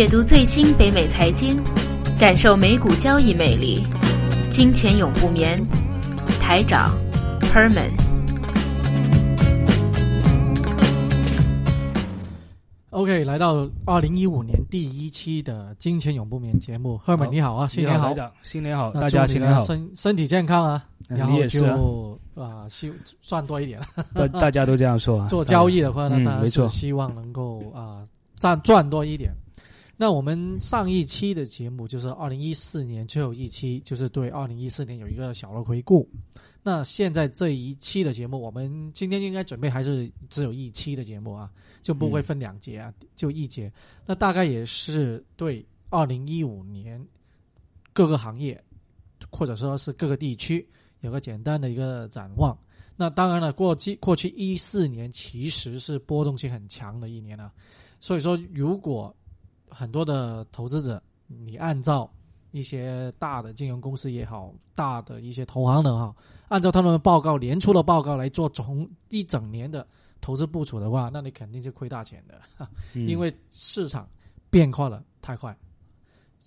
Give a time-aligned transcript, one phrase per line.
[0.00, 1.62] 解读最新北美财经，
[2.18, 3.86] 感受美股交易魅力。
[4.48, 5.62] 金钱永不眠，
[6.40, 6.96] 台长
[7.42, 7.90] Herman。
[12.88, 23.78] OK，来到二零一五年第一期的《金钱永不眠》节目，Herman 你好啊，新年好，台长，新年好，大家新年好，身身体健康啊，嗯然后你也是啊就啊希赚多一点。
[24.14, 25.26] 大大家都这样说啊。
[25.26, 28.02] 做交易的话呢，嗯当然是没错希望能够啊
[28.36, 29.30] 赚赚多一点。
[30.00, 36.08] 那我们上一期的节目就是二零一四年最后一期，就是对二零一四年有一个小的回顾。
[36.62, 41.50] 那现在这一期的节目，我们今天应该准备还是只有一期的节目啊，
[41.82, 43.70] 就不会分两节啊，就一节。
[44.06, 47.06] 那大概也是对二零一五年
[47.92, 48.58] 各个行业
[49.30, 50.66] 或者说是各个地区
[51.00, 52.58] 有个简单的一个展望。
[52.96, 57.52] 那当然了，过去过去一四年其实是波动性很强的一年啊，
[57.98, 59.14] 所以说如果
[59.70, 62.10] 很多的投资者，你按照
[62.50, 66.14] 一些大的金融公司也好，大的一些投行的哈，
[66.48, 69.86] 按照他们的报告年初的报告来做从一整年的
[70.20, 72.40] 投资部署的话，那你肯定是亏大钱的，
[72.94, 74.08] 嗯因为市场
[74.50, 75.56] 变化的太快。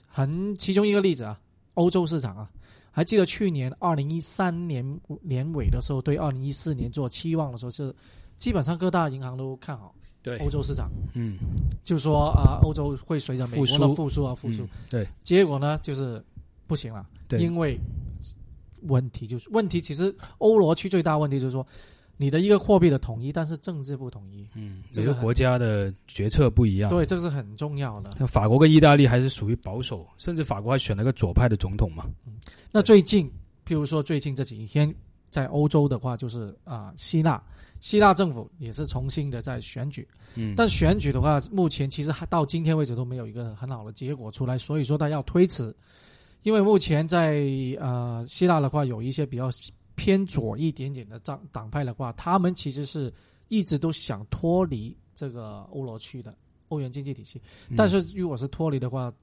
[0.08, 1.40] 很其中一个例子啊，
[1.74, 2.52] 欧洲市场啊，
[2.92, 4.86] 还记得去年二零一三年
[5.22, 7.96] 年尾的时候，对二零一四年做期望的时候是，
[8.38, 10.38] 基本上各大银行都看好对。
[10.40, 11.38] 欧洲市场，嗯，
[11.84, 13.96] 就说啊，欧洲会随着美国的复苏。
[13.96, 14.64] 复苏啊复苏。
[14.64, 15.08] 嗯，对。
[15.24, 16.24] 结果呢就是
[16.66, 17.40] 不行了，对。
[17.40, 17.80] 因为
[18.84, 21.66] 问题就是问题，其实欧罗区最大问题就是说，
[22.18, 26.90] 你的一个货币的统一，但是政治不统一，嗯，这个很每个国家的决策不一样。
[26.90, 28.12] 对，这个是很重要的。
[28.20, 32.06] 那法国跟意大利还是属于保守，甚至法国还选了个左派的总统嘛。
[32.72, 33.28] 那最近，
[33.66, 34.94] 譬如说最近这几天
[35.30, 37.42] 在欧洲的话，就是啊、希腊，
[37.84, 45.76] 希腊政府也是重新的在选举，嗯，但选举的话，目前其实还到今天为止都没有一个很好的结果出来，所以说他要推迟，
[46.44, 47.44] 因为目前在
[47.82, 49.50] 呃希腊的话，有一些比较
[49.96, 53.14] 偏左一点点的党党派的话，他们其实是
[53.50, 56.34] 一直都想脱离这个欧罗区的
[56.70, 57.38] 欧元经济体系，
[57.68, 59.14] 嗯但是如果是脱离的话，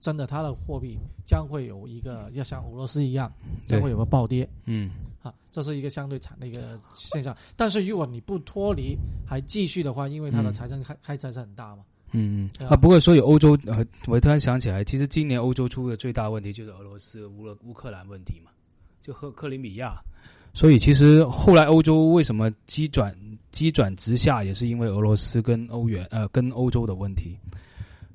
[0.00, 3.32] 真的它的货币将会有一个要像俄罗斯一样，
[3.66, 4.48] 将会有个暴跌。
[4.66, 4.90] 嗯
[5.22, 7.36] 啊，这是一个相对惨的一个现象。
[7.56, 8.96] 但是如果你不脱离，
[9.26, 11.84] 还继续的话，因为它的嗯财政开开支还是很大嘛。
[12.12, 18.50] 嗯啊嗯啊，不过说有欧洲，呃，我突然想起来，其实今年欧洲出的最大问题就是俄罗斯乌勒乌克兰问题嘛，
[19.00, 19.94] 就和克里米亚。
[20.52, 23.12] 所以其实后来欧洲为什么急转
[23.50, 27.36] 急转直下，也是因为俄罗斯跟欧元呃跟欧洲的问题。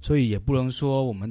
[0.01, 1.29] 所以也不能说我们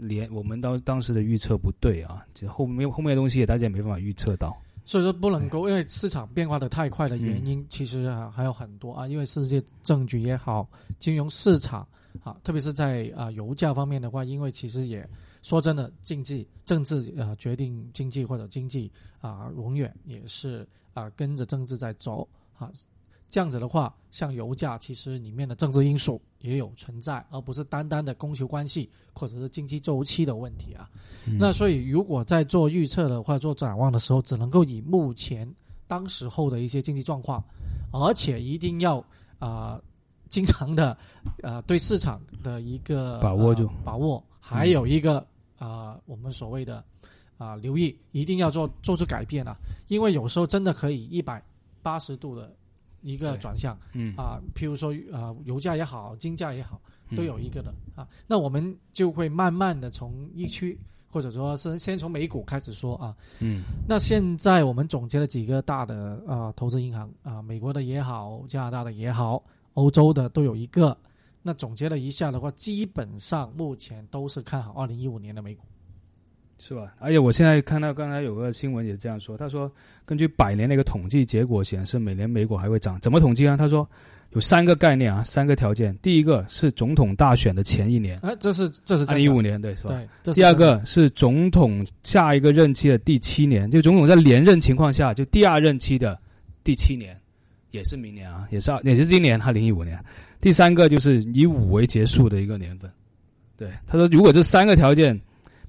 [0.00, 4.56] 连我们当当时的预测不对啊，其实后面后面的东西也大家也没办法预测到。
[4.82, 10.66] 所以说不能够，因为市场变化的太快的原嗯因，其实啊还有很多啊，因为世界政局也好，
[10.98, 11.86] 金融市场
[12.24, 15.06] 啊，特别是在啊油价方面的话，因为其实也
[15.42, 18.90] 说真的，经济政治啊决定经济或者经济
[19.20, 22.26] 啊永远也是啊跟着政治在走
[22.58, 22.70] 啊。
[23.30, 30.90] 这样子的话，像油价，其实里面的政治因素也有存在，而不是单单的供求关系或者是经济周期的问题啊。
[31.26, 31.36] 嗯。
[31.38, 35.48] 那所以，如果在做预测的话、做展望的时候，只能够以目前
[35.86, 37.42] 当时候的一些经济状况，
[37.92, 39.02] 而且一定要
[39.38, 39.80] 啊、
[40.28, 40.98] 经常的
[41.42, 45.24] 啊 对市场的一个把握就呃把握，还有一个
[45.56, 46.84] 啊、我们所谓的
[47.38, 51.40] 啊、留意，一定要做做出改变啊，因为有时候真的可以一百
[51.80, 52.54] 八十度的
[53.02, 53.78] 一个转向。
[53.92, 58.06] 嗯啊，譬如说啊，油价也好，金价也好，嗯都有一个的啊。
[58.26, 60.78] 那我们就会慢慢的从一区，
[61.08, 63.16] 或者说是先从美股开始说啊。
[63.40, 69.42] 嗯那现在我们总结了几个大的啊投资银行啊，美国的也好，加拿大的也好，
[69.74, 70.96] 欧洲的都有一个。
[71.42, 75.64] 那总结了一下的话，基本上目前都是看好二零一五年的美股。
[76.60, 76.92] 是吧？
[76.98, 79.72] 而且我现在看到刚才有个新闻也这样说，他说
[80.04, 83.00] 根据百年的一个统计结果显示，每年美股还会涨。
[83.00, 83.56] 怎么统计啊？
[83.56, 83.88] 他说
[84.32, 85.96] 有三个概念啊，三个条件。
[86.02, 89.98] 第一个是总统大选的前一年，哎、这是这是二真的零一五年对是吧？
[90.22, 96.16] 对，第二个是总统下一个任期的第七年，就总统在连任情况下，就第二任期的
[96.62, 97.18] 第七年，
[97.70, 99.98] 也是明年啊，也是也是今年二零一五年。
[100.42, 102.90] 第三个就是以五为结束的一个年份。
[103.56, 105.18] 对，他说如果这三个条件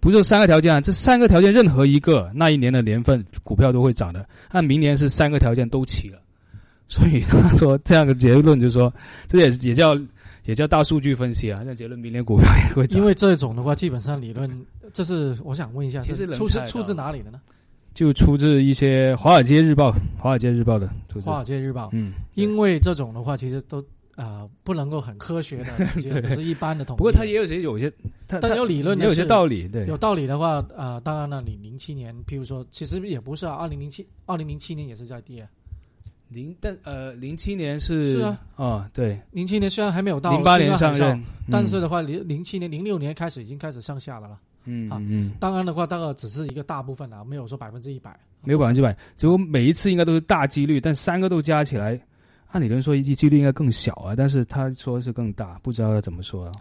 [0.02, 4.28] 不是三个条件啊，这三个条件任何一个，那一年的年份股票都会涨的。
[4.50, 6.20] 按明年是三个条件都齐了，
[6.90, 8.92] 所以他说这样的结论就是说，
[9.28, 9.96] 这也也叫
[10.46, 13.00] 也叫大数据分析啊，那结论明年股票也会涨。
[13.00, 14.50] 因为这种的话，基本上理论，
[14.92, 17.40] 这是我想问一下，其实出自出自哪里的呢？
[17.94, 20.90] 就出自一些《华尔街日报》《华尔街日报》的
[21.24, 21.40] 华。
[21.40, 23.84] 尔街日报，嗯，因为这种的话，其实都
[24.22, 26.22] 呃不能够很科学的统计，对。
[26.22, 26.98] 只是一般的统计。
[27.00, 27.92] 不过它也有些有些，
[28.28, 35.48] 他但有理论有些道理，对，有道理的话，呃，当然了，你零七年，譬如说，其实也不是啊，二零零七，二零零七年也是在跌，
[36.30, 41.20] 零但呃零七年是是啊，哦对，零七年虽然还没有到零八年上任，
[41.50, 44.36] 但是的话，零零七年、零六年开始已经开始向下了了。
[44.36, 44.90] 啊嗯。
[44.92, 48.16] 啊嗯，当然的话，大概只是一个大部分啊，没有说百分之一百。
[48.44, 52.00] 没有百分之百，只不过每一次应该都是大几率，但三个都加起来，
[52.52, 56.52] 按理论说一季几率应该更小啊，但是他说是更大，不知道要怎么说啊。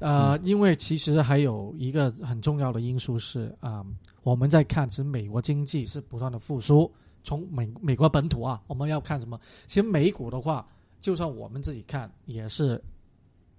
[0.00, 3.84] 呃，因为其实还有一个很重要的因素是啊、
[4.22, 6.90] 我们在看，其实美国经济是不断的复苏。
[7.22, 9.40] 从美美国本土啊，我们要看什么？
[9.66, 10.66] 其实美股的话，
[11.00, 12.82] 就算我们自己看，也是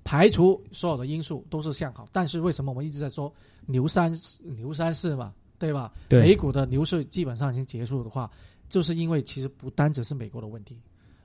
[0.03, 2.07] 排除所有的因素都是向好。
[2.11, 3.33] 但是为什么我们一直在说
[3.65, 4.13] 牛三
[4.57, 5.91] 牛三市嘛，对吧？
[6.09, 8.29] 对美，股的牛市基本上已经结束的话，
[8.69, 10.79] 就是因为其实不单只是美国的问题，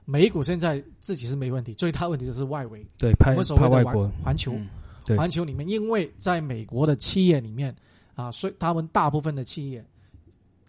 [0.05, 2.85] 美股现在自己是没问题，最大问题就是外围。
[2.99, 4.69] 对，派我们所派外国谓的环，环球，嗯
[5.17, 7.75] 环球里面，因为在美国的企业里面
[8.15, 9.85] 啊，所以他们大部分的企业，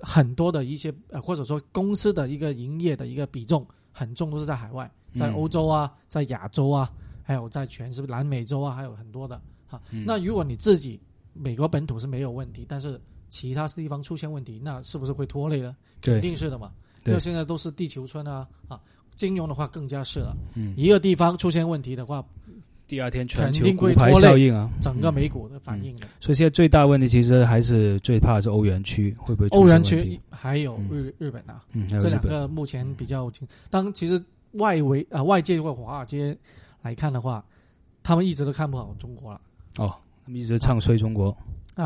[0.01, 6.92] 很多的一些呃或者说公司的一个营业的一个比重很重，都是在海外，在嗯欧洲啊，在亚洲啊，
[7.24, 9.39] 还有在全是南美洲啊，还有很多的
[9.69, 9.81] 啊。
[9.92, 11.00] 嗯那如果你自己
[11.33, 13.00] 美国本土是没有问题，但是
[13.30, 15.75] 其他地方出现问题，那是不是会拖累呢？
[16.01, 16.72] 肯定是的嘛。
[17.04, 18.80] 对因为现在都是地球村啊啊，
[19.15, 20.35] 金融的话更加是了。
[20.55, 22.23] 嗯，一个地方出现问题的话，
[22.87, 25.13] 第二天全球会拖累效应啊，整个嗯。
[25.13, 26.07] 美股的反应的。
[26.19, 30.89] 所以现在最大问题其实还是最怕的是欧元区会不会欧元区还有嗯。
[30.91, 33.47] 日日本啊，嗯，这两个目前比较紧。
[33.69, 34.21] 当其实
[34.53, 36.37] 外围啊、外界或华尔街
[36.81, 37.43] 来看的话，
[38.03, 39.39] 他们一直都看不好中国了。
[39.77, 39.93] 哦，
[40.25, 41.37] 他们一直唱衰中国，啊，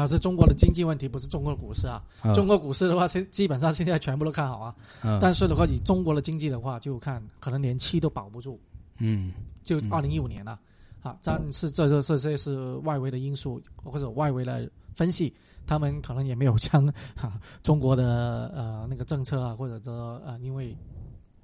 [0.08, 2.04] 是中国的经济问题，不是中国的股市啊。
[2.22, 4.76] 啊中国股市的话，现基本上现在全部都看好啊。
[5.02, 8.60] 啊但是的话，以中国的经济的话，就看可能连七都保不住，
[9.00, 9.34] 嗯
[9.64, 10.60] 就嗯二零一五年了。
[11.04, 15.32] 啊，但是这这这些是外围的因素或者外围的分析，
[15.68, 16.84] 他们可能也没有将
[17.16, 20.76] 哈、中国的呃那个政策啊，或者说呃因为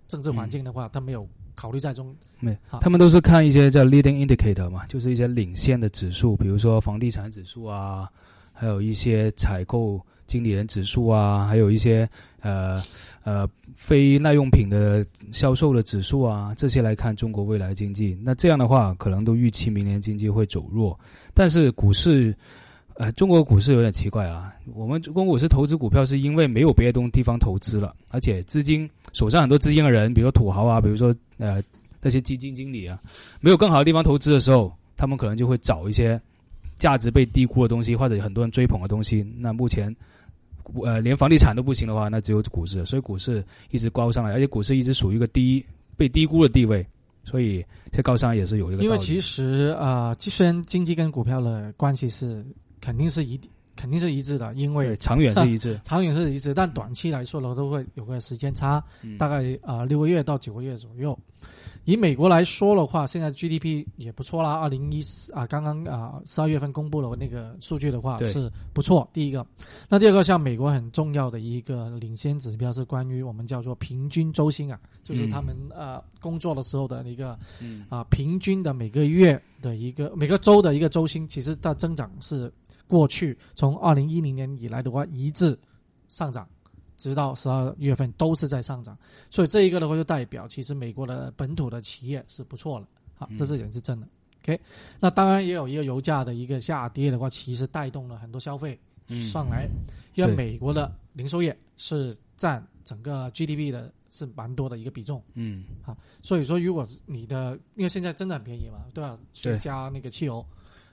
[0.07, 2.15] 政治环境的话，他没有考虑在中。
[2.39, 8.11] 没好，他们都是看一些叫 leading indicator 嘛，就是一些领先的指数，比如说房地产指数啊，
[8.61, 12.07] 还有一些采购经理人指数啊，还有一些
[12.41, 12.79] 呃
[13.23, 18.15] 呃非耐用品的销售的指数啊，这些来看中国未来经济。
[18.23, 20.99] 那这样的话，可能都预期明年经济会走弱，
[21.33, 22.35] 但是股市。
[22.95, 24.53] 呃，中国股市有点奇怪啊。
[24.75, 31.63] 我们中国股市投资股票是因为没有别的东地方投资了，而且资金手上很多资金的人，比如说土豪啊，比如说呃
[31.99, 33.01] 那些基金经理啊，
[33.39, 36.19] 没有更好的地方投资的时候，他们可能就会找一些
[36.81, 39.21] 价值被低估的东西，或者有很多人追捧的东西。
[39.37, 39.95] 那目前，
[40.83, 45.63] 呃，连房地产都不行的话，那只有股市，所以股市一直高上来，而且股市一直属于一个低
[45.95, 46.83] 被低估的地位，
[47.23, 48.81] 所以这高上来也是有一个。
[48.83, 52.43] 因为其实啊，呃虽然经济跟股票的关系是
[52.79, 53.39] 肯定是一
[53.75, 61.17] 肯定是一致的，因为长远是一致，长远是一致，但短期来说呢，都会有个时间差，嗯大概啊六个月到九个月左右。
[61.85, 69.09] 以美国来说的话，现在 GDP 也不错啦，二零一四啊，刚刚啊十二月份公布了那个数据的话是不错。
[69.11, 69.45] 第一个，
[69.89, 77.85] 那第二个，像美国很重要的一个领先指标是关于我们叫做平均周薪啊，就是他们呃工作的时候的一个嗯。
[77.89, 82.51] 啊平均的每个月的一个每个周的一个周薪，其实它增长是
[82.88, 85.57] 过去从二零一零年以来的话一致
[86.07, 86.47] 上涨，
[87.01, 88.96] 直到十二月份都是在上涨，
[89.31, 93.38] 所以这一个的话就代表其实美国的本土的企业是不错了，好，嗯。
[93.39, 94.08] 这是也是真的。
[94.43, 94.60] OK，
[95.00, 99.24] 那当然也有一个油价的一个下跌的话，其实带动了很多消费嗯。
[99.24, 99.67] 上来，
[100.13, 105.24] 因为美国的零售业是占整个 GDP 的是蛮多的一个比重。
[105.34, 105.63] 嗯。
[106.22, 109.17] 所以说，如果你的，因为现在真的很便宜嘛，对吧？
[109.34, 110.46] 去加那个汽油，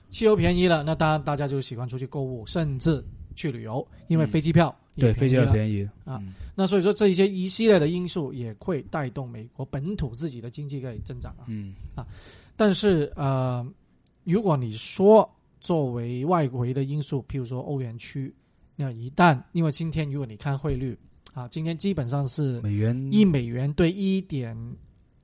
[0.09, 3.03] 汽油便宜了，那当然大家就喜欢出去购物，甚至
[3.39, 4.27] 去旅游，因为嗯。
[4.27, 5.45] 飞机票也对，飞机宜了。
[5.45, 5.83] 要便宜。
[6.03, 6.33] 啊嗯。
[6.55, 11.45] 那所以说，这一些一系列的因素也会带动美国本土自己的经济可以增长啊。
[11.47, 11.73] 嗯。
[12.57, 13.65] 但是呃，
[14.25, 15.27] 如果你说
[15.61, 18.33] 作为外围的因素，譬如说欧元区，
[18.75, 20.97] 那一旦因为今天如果你看汇率
[21.33, 23.09] 啊，今天基本上是美元。
[23.09, 24.57] 一美元兑一点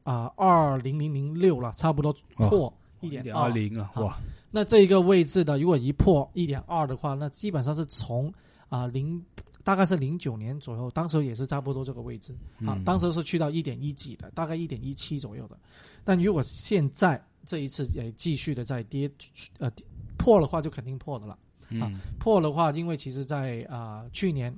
[0.04, 4.18] 啊二零零零六了，差不多破一一点点二零啊，好哇，
[4.56, 8.34] 那这一个位置的，如果一破一点二的话，那基本上是从
[8.70, 9.22] 啊零、
[9.66, 12.32] 大概是零九年左右，当时也是差不多这个位置
[12.66, 15.58] 啊，嗯当时是去到一点一几的，大概一点一七左右的。
[16.06, 19.12] 但如果现在这一次也继续的在跌，
[19.60, 19.70] 呃
[20.18, 21.38] 破的话就肯定破的了。
[21.82, 24.58] 啊破的话，因为其实在啊、去年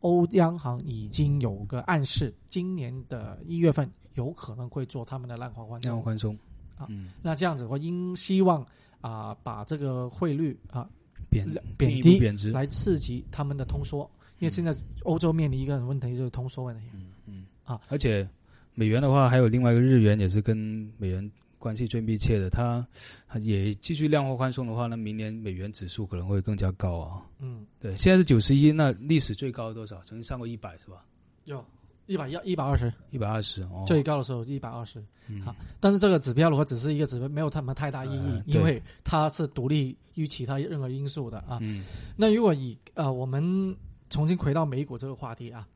[0.00, 6.36] 欧央行已经有个暗示，今年的一月份有可能会做他们的量化宽松量化宽松，
[6.76, 6.84] 啊。
[6.90, 8.66] 嗯，那这样子的话，应希望
[9.00, 10.88] 啊、把这个汇率啊
[11.28, 16.84] 贬贬低贬值，来刺激他们的通缩，因为现在欧洲面临一个问题就是通缩问题。
[16.92, 18.28] 嗯嗯啊，而且
[18.74, 20.56] 美元的话，还有另外一个日元也是跟
[20.98, 22.86] 美元关系最密切的，它
[23.28, 27.22] 它也继续量化宽松的话，那明年美元指数可能会更加高啊。
[27.38, 30.00] 嗯，对，现在是九十一，那历史最高多少？
[30.02, 31.04] 曾经上过一百是吧？
[31.44, 31.64] 有
[32.10, 35.00] 一百一一百二十，一百二十哦，最高的时候一百二十。
[35.28, 41.58] 嗯好但是这个指标的话，只是一个指标，没有什么太大意义，呃因为它是独立于其他任何因素的啊。
[41.60, 41.84] 嗯
[42.16, 43.76] 那如果以呃我们
[44.08, 45.68] 重新回到美股这个话题啊，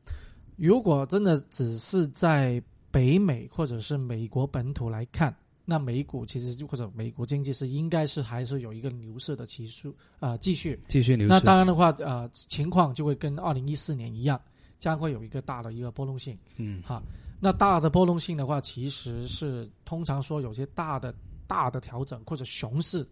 [0.57, 2.61] 如果真的只是在
[2.91, 9.89] 北美或者是美国本土来看，那美股其实或者美国经济是应该是还是有一个牛市的期数
[10.19, 10.77] 啊、呃继续。
[10.89, 11.29] 继续牛市。
[11.29, 14.39] 那当然的话，呃，情况就会跟二零一四年一样，
[14.85, 16.37] 将会有一个大的一个波动性。
[16.57, 17.01] 嗯哈，
[17.39, 21.11] 那大的波动性的话，其实是通常说有些大的
[21.47, 23.03] 大的调整或者熊市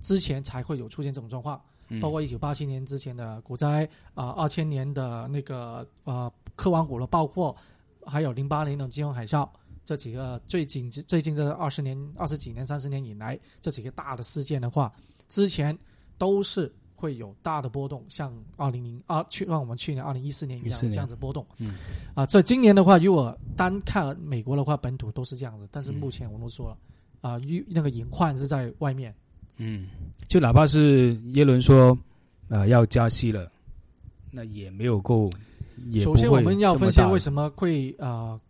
[0.00, 7.56] 之前才会有出现这种状况，嗯包括一九八七年之前的股灾啊，二、千年的那个呃科网股的爆破，
[8.04, 9.48] 还有零八年的金融海啸。
[9.84, 14.92] 这几个最近最近这二十年、二十几年、三十年以来这几个大的事件的话，
[15.28, 15.78] 之前
[16.18, 21.46] 都是会有大的波动，像二零零二去像我们去年二零一四年一样14年这样子波动。
[21.58, 21.74] 嗯
[22.14, 26.76] 啊，这今年的话，如果单看美国的话，本土都是这样子，但是嗯目前我们都说了，
[27.20, 29.14] 啊，预那个隐患是在外面。
[29.58, 29.88] 嗯，
[30.26, 31.96] 就哪怕是耶伦说
[32.48, 33.50] 呃要加息了，
[34.30, 35.28] 那也没有够。
[36.00, 38.40] 首先，我们要分析为什么会啊、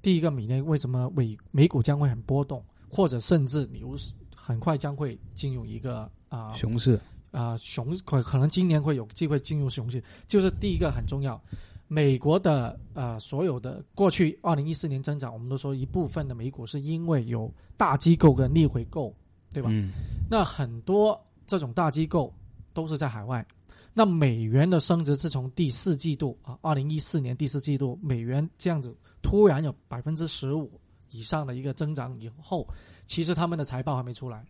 [0.00, 6.98] 第一个明年为什么美美股将会很波动，或者甚至牛市很快将会进入一个啊熊市。
[7.30, 11.40] 啊熊可可能今年会有机会进入熊市，就是第一个很重要。
[11.88, 19.12] 美国的呃所有的过去二零一四年增长，我们都说一部分的美股是因为有大机构跟逆回购，
[19.52, 19.68] 对吧？
[19.72, 19.92] 嗯
[20.30, 22.32] 那很多这种大机构
[22.72, 23.44] 都是在海外。
[23.92, 30.70] 那美元的升值，自从第四季度啊，二零一四年第四季度，美元这样子突然有百分之十五
[31.10, 32.64] 以上的一个增长以后，
[33.04, 34.46] 其实他们的财报还没出来，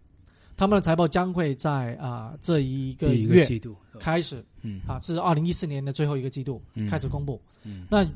[0.60, 3.74] 他们的财报将会在啊这一个第一个月季度。
[3.98, 7.40] 开始嗯啊，是二零一四年的最后一个季度嗯开始公布。
[7.64, 8.06] 嗯那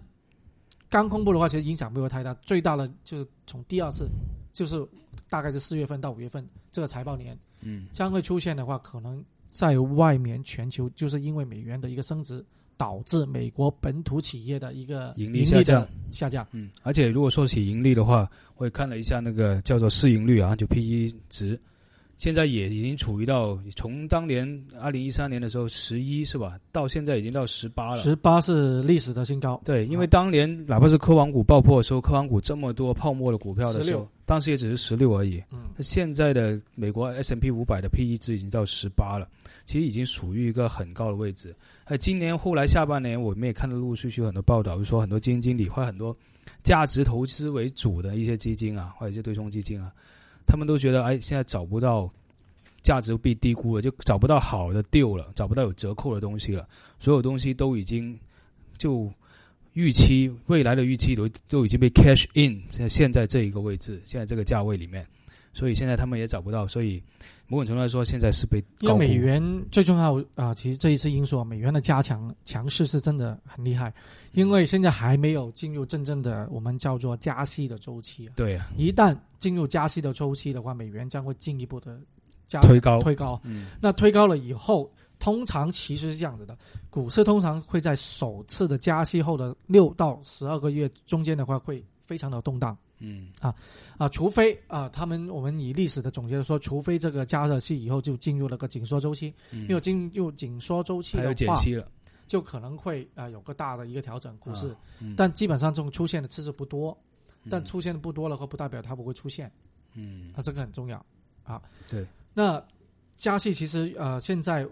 [0.91, 4.07] 刚公布的话，其实影响不会太大，最大的就是从第二次，
[4.53, 4.87] 就是
[5.31, 12.45] 大概是四月份到五月份这个财报年嗯将会出现的话，可能在外面全球就是因为美元的一个升值，
[12.77, 16.47] 导致美国本土企业的一个盈利利下降的下降。
[16.53, 21.59] 嗯，而且如果说起盈利的话，我也看了一下那个叫做市盈率啊，就 P E 值，
[22.17, 28.03] 现在也已经处于到从当年二零一三年的时候十一是吧，到现在已经到十八了。
[28.03, 35.43] 十八是历史的新高，对，因为当年哪怕是科网股爆破的时候，科网股这么多泡沫的股票的时候16，当时也只是十六而已。
[35.51, 39.29] 嗯，那现在的美国 S M P 五百的 P E 值已经到十八了，
[39.67, 41.55] 其实已经属于一个很高的位置。
[41.89, 46.17] 那今年后来下半年，我们也看到陆陆续续有很多报道，就说很多基金经理或者很多
[46.63, 49.93] 价值投资为主的一些基金啊，或者一些对冲基金啊，
[50.47, 52.11] 他们都觉得哎，现在找不到
[52.83, 58.19] 价值被低估了，就找不到好的丢了，找不到有折扣的东西了，所有东西都已经
[58.77, 59.13] 就
[59.73, 65.07] 预期未来的预期都都已经被 cash in，在现在这一个位置，现在这个价位里面，
[65.53, 67.03] 所以现在他们也找不到，所以
[67.47, 73.93] 某种程度来说，现在是被因为美元最重要啊、其实这一次因素啊，美元的加强强势是真的很厉害，
[74.33, 78.33] 因为现在还没有进入真正的我们叫做加息的周期啊。
[78.35, 82.01] 对啊，一旦进入加息的周期的话，美元将会进一步的
[82.47, 82.99] 加推高。
[83.01, 83.39] 推高。
[83.45, 83.67] 嗯。
[83.81, 86.57] 那推高了以后，通常其实是这样子的，
[86.89, 93.29] 股市通常会在首次的加息后的六到十二个月中间的话，会非常的动荡嗯。
[93.41, 99.69] 啊，除非啊，他们我们以历史的总结说，除非这个加热器以后就进入了个紧缩周期，嗯。
[99.69, 101.89] 因为进入紧缩周期的话，减息了，
[102.27, 105.15] 就可能会啊有个大的一个调整股市，嗯。
[105.17, 106.97] 但基本上这种出现的次数不多，
[107.51, 109.51] 但嗯出现的不多了话，不代表它不会出现。
[109.95, 110.31] 嗯。
[110.35, 111.05] 啊，这个很重要。
[111.43, 111.61] 啊。
[111.91, 112.63] 对，那
[113.17, 114.67] 加息其实呃，现在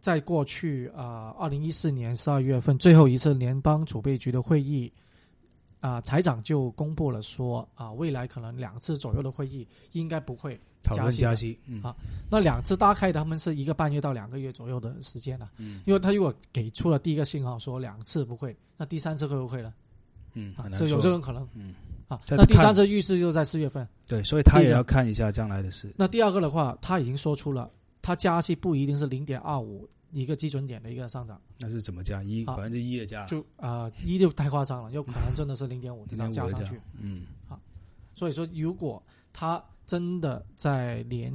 [0.00, 4.92] 在过去啊，二零一四年十二月份最后一次联邦储备局的会议
[5.84, 10.58] 啊、财长就公布了说啊、未来可能两次左右的会议应该不会。
[10.82, 11.96] 讨论加息的加息，嗯好
[12.30, 19.72] 那两次大概他们是一个半月到两个月左右的时间了、嗯因为他如果给出了第一个信号说两次不会，那第三次会不会呢？
[20.34, 21.74] 嗯，这有这种可能嗯
[22.06, 22.20] 啊。
[22.28, 23.88] 那第三次预示就在四月份。
[24.06, 27.70] 对，所以他也要看一下将来的事，那第二个的话，他已经说出了，
[28.02, 32.22] 他加息不一定是零点二五一个基准点的一个上涨，那是怎么加？
[32.22, 37.26] 一百分之一的加，就啊一就太夸张了，有可能真的是零点五这样加上去。，嗯。
[38.14, 39.02] 所以说，如果
[39.32, 41.34] 它真的在年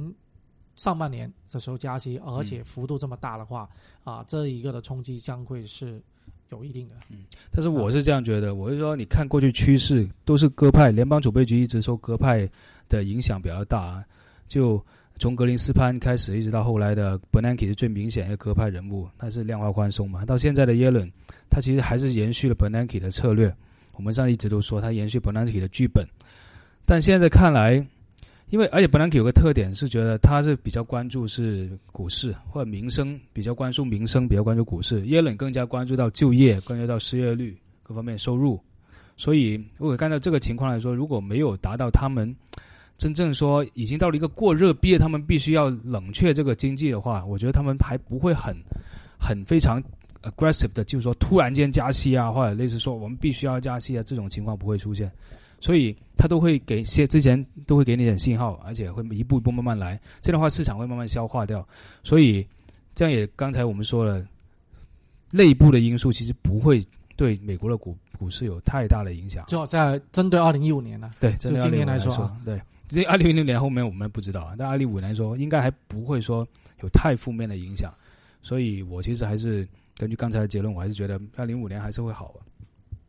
[0.76, 3.68] 上半年的时候加息，而且幅度这么大的话，
[4.02, 6.02] 啊，这一个的冲击将会是
[6.48, 6.96] 有一定的。
[7.10, 7.26] 嗯。
[7.50, 12.48] 但是我是这样觉得，我是说，你看过去趋势都是鸽派，联邦储备局一直受鸽派
[12.88, 14.02] 的影响比较大，
[14.48, 14.82] 就
[15.20, 21.06] 从格林斯潘开始，一直到后来的 Bernanke 是最明显一个鸽派人物，他是量化宽松嘛，到现在的耶伦，
[21.50, 23.54] 他其实还是延续了 Bernanke 的策略。
[23.96, 26.06] 我们上一直都说他延续 Bernanke 的剧本，
[26.86, 27.86] 但现在看来，
[28.48, 35.04] 因为而且 Bernanke 有个特点是觉得他是比较关注是股市或者民生，比较关注民生，比较关注股市。
[35.04, 38.58] 耶伦更加关注到就业，关注到失业率各方面收入。
[39.18, 42.34] 所以如果按照这个情况来说，如果没有达到他们
[43.00, 48.54] 真正说已经到了一个过热，逼着他们必须要冷却这个经济的话，我觉得他们还不会很
[49.18, 49.82] 很非常。
[50.22, 55.10] aggressive 的，就是说突然间加息啊，或者类似说我们必须要加息啊，这种情况不会出现，
[55.60, 61.66] 所以他都会给些之前都会给你点信号，而且会一步一步慢慢来，这样的话市场会慢慢消化掉，
[62.02, 62.46] 所以
[62.94, 64.22] 这样也刚才我们说了，
[65.30, 66.84] 内部的因素其实不会
[67.16, 69.46] 对美国的股股市有太大的影响。
[69.46, 76.46] 就在针对二零一五年呢，对，就今年来说，啊，对，这二零零年后面我们不知道啊，但二零五年来说应该还不会说
[76.82, 77.94] 有太负面的影响，
[78.42, 79.66] 所以我其实还是。
[79.96, 82.34] 根据刚才的结论，我还是觉得二零五年还是会好，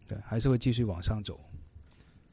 [0.09, 1.39] 对，还是会继续往上走。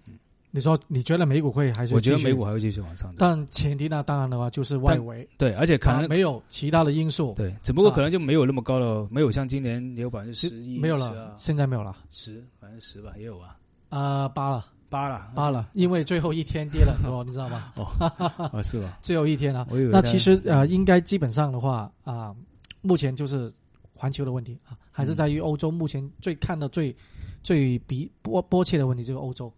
[0.09, 0.19] 嗯，
[0.51, 1.95] 你说你觉得美股会还是？
[1.95, 13.57] 我觉得美股还会继续往上走，但前提那，当然的话就是外围对，而且可能没有其他的因素，对，只不过可能就没有那么高了，没有像今年有百分之十一，没有了，现在没有了，十百分之十吧，也有啊，
[13.91, 17.73] 啊八了，八了，八了，因为最后一天跌了很多，你知道吗？
[18.53, 18.99] 哦，是吧？
[19.03, 22.35] 最后一天啊，那其实呃，应该基本上的话啊，
[22.81, 23.53] 目前就是。
[24.01, 25.73] 环球的问题啊，还是在于欧洲。
[25.73, 26.95] 目前最看的最
[27.43, 29.53] 最比波波切的问题就是欧洲，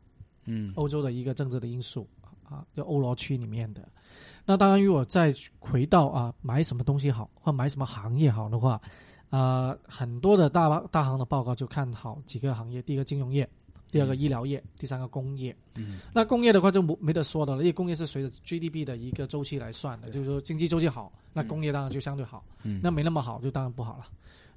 [0.47, 2.09] 嗯，欧洲的一个政治的因素
[2.43, 3.87] 啊，就欧罗区里面的。
[4.47, 8.81] 那当然，如果再回到啊，买什么东西好，或买什么行业好的话，
[9.29, 13.47] 啊，很多的大大行的报告就看好几个行业：第一个金融业，
[13.91, 15.55] 第二个医疗业，第三个工业。
[15.77, 22.43] 嗯，那工业的话就没没得说的了，因为工业是随着 GDP 的一个周期来算的，就是说经济周期好，那工业当然就相对好；
[22.83, 24.07] 那没那么好，就当然不好了。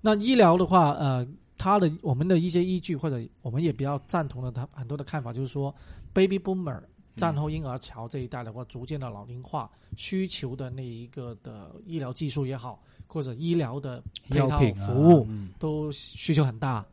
[0.01, 5.73] 那医疗的话，呃，它的我们的一些依据或者我们也比较赞同的，他很多的看法就是说
[6.13, 6.81] ，baby boomer
[7.15, 15.27] 战后婴儿潮这一代的话，逐渐的老龄化，需求的那一个的医疗技术也好，或者医疗的配套服务
[15.59, 16.85] 都需求很大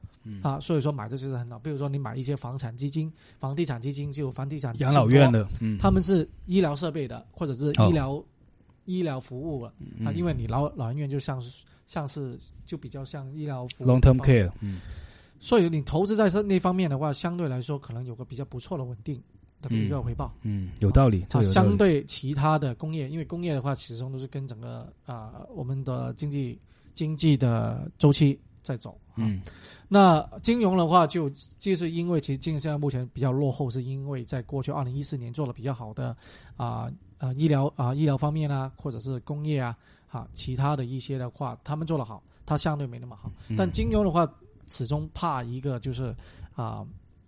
[0.42, 1.58] 啊，所以说买这些是很好。
[1.58, 5.46] 比如说你买一些房产基金、房地产基金，就房地产养老院的，
[5.78, 8.22] 他们是医疗设备的，或者是医疗
[8.84, 9.72] 医疗服务了。
[10.04, 11.64] 啊，因为你老老人院就像是。
[11.90, 14.78] 像是就比较像医疗服务，long term care，嗯，
[15.40, 19.20] 所以你投资在这那方面的话，相对来说可能有个比较不错的稳定
[19.60, 21.26] 的一个回报，嗯，有道理。
[21.32, 26.56] 啊，相对其他的工业，因为工业的话始终都是跟整个啊我们的经济
[26.94, 29.40] 经济的周期在走，嗯，
[29.88, 36.16] 那金融的话就就是因为其实金现在目前比较落后，是因为在过去二零一四年做了比较好的
[36.56, 39.76] 啊啊医疗啊医疗方面啊，或者是工业啊。
[40.12, 43.30] 啊，其他的一些的话，他们做的好，它相对没那么好。
[43.56, 44.28] 但金融的话，
[44.66, 46.12] 始终怕一个就是
[46.56, 46.84] 啊，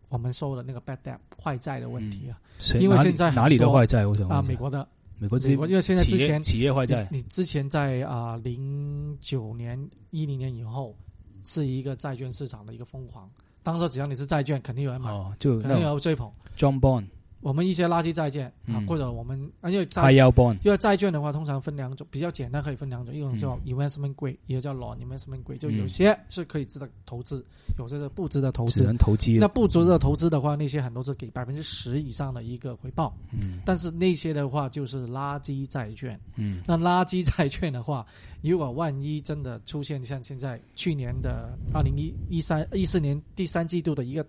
[0.09, 2.41] 我们说的那个 bad debt 坏债的问题啊。
[2.81, 4.05] 因为现在哪里的坏债？
[4.05, 4.85] 我想啊，美国的，
[5.21, 9.79] 美国美国因为现在之前企业坏债，你之前在啊零九年
[10.11, 10.93] 一零年以后
[11.45, 13.31] 是一个债券市场的一个疯狂。
[13.63, 16.31] 当时只要你是债券，肯定有人买，就肯定有追捧。
[16.57, 17.07] John Bond。
[17.43, 27.45] 我们一些垃圾债券啊，或者我们啊，因为债因为债券的话，通常分两种，比较简单可以分两种，一种叫 investment grade，一个叫 non investment grade，就有些是可以值得投资，
[27.79, 28.81] 有些是不值得投资。
[28.81, 29.39] 只能投机。
[29.39, 33.13] 那不值得投资的话，那些很多是给百分之十以上的一个回报。
[33.33, 33.61] 嗯。
[33.65, 36.19] 但是那些的话就是垃圾债券。
[36.37, 36.63] 嗯。
[36.65, 38.07] 那垃圾债券的话，
[38.41, 44.25] 如果万一真的出现像现在去年的二零一一三一四年第三季度的一个。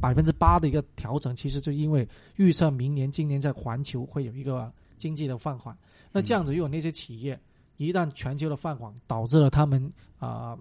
[0.00, 5.76] 百分之八的一个调整，其实就因为预测明年、今年在环球会有一个经济的放缓。
[6.12, 7.38] 那这样子，如果那些企业
[7.76, 10.56] 一旦全球的放缓导致了他们啊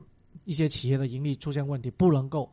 [0.46, 2.50] 一些企业的盈利出现问题，不能够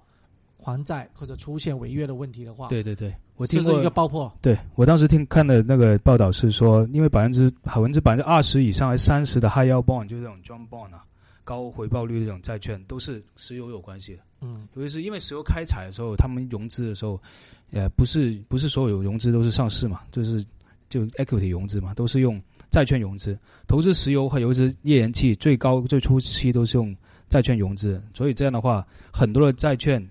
[0.56, 4.32] 还债或者出现违约的问题的话，对对对，我听过一个爆破。
[4.40, 11.04] 对我当时听看的那个报道是说，因为百分之百分之百分之二十以上还三十的 high yield bond 就是这种 John bond 啊。
[11.44, 17.20] 高回报率的这种债券都是石油有关系的，嗯，尤其是因为石油开采的时候，他们融资的时候，
[17.70, 20.44] 呃，不是不是所有融资都是上市嘛，就是
[20.88, 23.38] 就 equity 融资嘛，都是用债券融资。
[23.66, 26.96] 投资石油和尤其是页岩气，最高最初期都是用
[27.28, 30.04] 债券融资，所以这样的话，很多的债券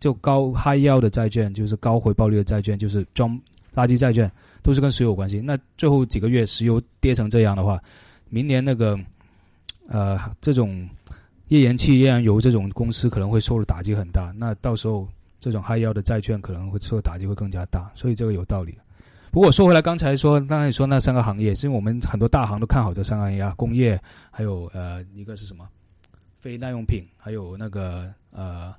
[0.00, 3.40] 就高 high yield 的债券，就是高回报率的债券，就是装
[3.74, 4.30] 垃圾债券，
[4.62, 5.40] 都是跟石油有关系。
[5.40, 7.80] 那最后几个月石油跌成这样的话，
[8.28, 8.98] 明年那个
[9.90, 10.88] 呃这种
[11.48, 14.32] 页岩气、页岩油这种公司可能会受的打击很大。
[14.36, 15.06] 那到时候
[15.40, 18.74] 这种 high yield 的债券可能会受的打击会更加大，所以这个有道理。
[19.32, 24.00] 不过说回来，刚才说刚才你说那三个行业，是因为我们很多大行都看好这三个行业啊，工业，
[24.30, 25.68] 还有呃一个是什么
[26.38, 28.74] 非耐用品，还有那个呃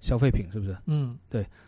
[0.00, 0.76] 消费品，是不是？
[0.84, 1.16] 嗯，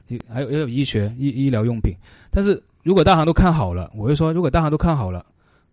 [0.07, 1.95] 你还有也有医学医医疗用品，
[2.31, 5.25] 但是如果大行都看好了，我就说，如果大行都看好了，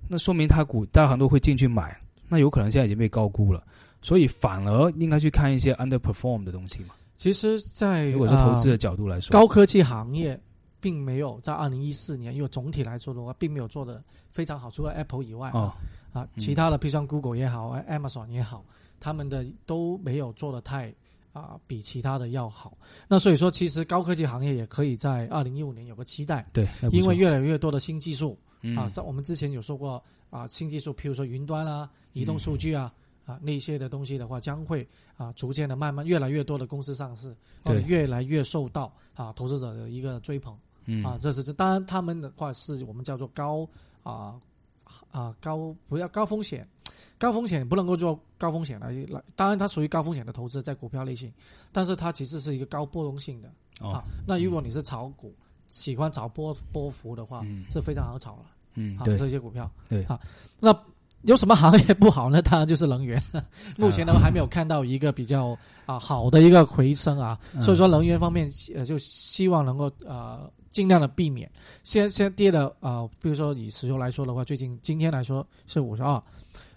[0.08, 1.98] 那说明他股大行都会进去买，
[2.28, 3.64] 那有可能现在已经被高估了，
[4.02, 6.96] 所以反而应该去看一些 underperform 的东西嘛。
[7.16, 10.38] 其实在，如果是投资呃的角度来说，高科技行业
[10.82, 15.74] 并没有在二零一四年，因为总体来说的话，并没有做的非常好，除了 Apple 以外哦，
[16.12, 16.40] 啊，嗯。
[16.42, 18.66] 其他的，比如像 Google 也好，Amazon 也好，
[19.00, 20.94] 他们的都没有做的太
[21.32, 22.78] 啊比其他的要好。
[23.08, 28.76] 那所以说，其实高科技行业也可以在二零一五年有个期待，对，因为越来越多的新技术嗯。
[28.76, 30.04] 啊，在我们之前有说过
[30.36, 32.94] 啊，新技术，譬如说云端啊、移动数据啊。
[33.26, 37.32] 啊，那些的东西的话，将会啊，逐渐的慢慢越来越多的公司上市，
[37.64, 40.56] 啊对越来越受到啊投资者的一个追捧。
[40.86, 43.68] 嗯啊，这是这当然他们的话是我们叫做高
[44.04, 44.40] 啊
[45.10, 46.70] 啊高不要高风险，
[47.18, 51.34] 高风险不能够做高风险来来，当然它属于高风险的投资在股票类型，
[51.72, 54.04] 但是它其实是一个高波动性的、哦啊。
[54.28, 55.34] 那如果你是炒股，
[55.68, 60.20] 喜欢炒波波幅的话，嗯是非常好炒了啊，嗯对这些股票对啊，
[60.60, 60.78] 那。
[61.22, 62.40] 有什么行业不好呢？
[62.40, 63.20] 当然就是能源。
[63.80, 65.58] 目前呢还没有看到一个比较
[65.88, 71.52] 啊好的一个回升啊，嗯所以说能源方面呃就希望能够呃尽量的避免。
[71.82, 76.22] 现现在跌的啊、呃，比如说以石油来说的话，最近今天来说是五十二，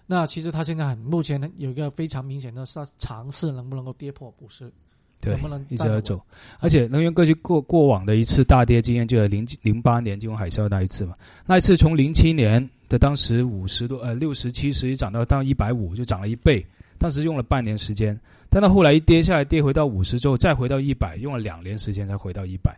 [0.07, 4.73] 那其实它现在很目前呢有一个非常明显的是尝试能不能够跌破五十，
[5.21, 6.21] 对能不能一直在走，
[6.59, 11.13] 而且能源科技过过往的一次大跌经验，就在零零八年金融海啸那一次嘛。
[11.45, 16.65] 那一次从零七年的当时五十多呃六十七十涨到到一百五，就涨了一倍，
[16.97, 18.17] 当时用了半年时间，
[18.49, 22.73] 但到后来一跌下来，跌回到五十之后，再回到一百，用了两年时间才回到一百。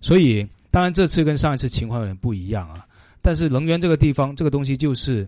[0.00, 2.84] 所以当然这次跟上一次情况有点不一样啊，
[3.22, 5.26] 但是能源这个地方这个东西就是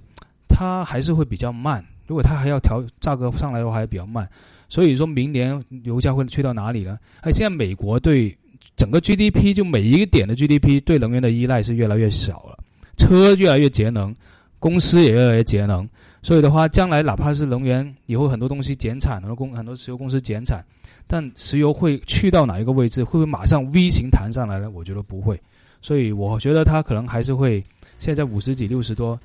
[0.48, 4.28] 它还是会比较慢，如果它还要调价格上来的话，还比较慢。
[4.68, 6.98] 所以说明年油价会去到哪里呢？
[7.20, 8.36] 哎，现在美国对
[8.76, 12.58] 整个 GDP 就每一个点的 GDP 对能源的依赖是越来越少了，
[12.96, 14.14] 车越来越节能，
[14.58, 15.88] 公司也越来越节能。
[16.22, 20.64] 所以的话，将来哪怕是能源以后很多东西减产，很多公很多石油公司减产，
[21.06, 23.04] 但石油会去到哪一个位置？
[23.04, 24.68] 会不会马上 V 型弹上来呢？
[24.68, 25.40] 我觉得不会。
[25.80, 27.62] 所以我觉得它可能还是会
[27.98, 29.16] 现在五十几、六十多，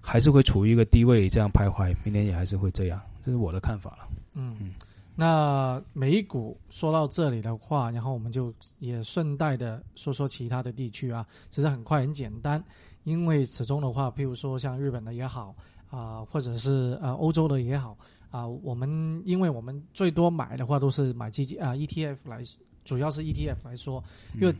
[0.00, 4.08] 还是会处于一个低位这样徘徊，明年也还是会这样，这是我的看法了。
[4.38, 4.56] 嗯。
[4.60, 4.72] 嗯，
[5.14, 12.62] 那美股说到这里的话，然后我们就也顺带的说说其他的地区啊，其实很快很简单，
[13.02, 15.54] 因为始终的话，譬如说像日本的也好
[15.90, 17.98] 啊、或者是呃欧洲的也好
[18.30, 22.40] 啊、我们因为我们最多买的话都是买基金啊、ETF 来，
[22.84, 24.54] 主要是 ETF 来说，因为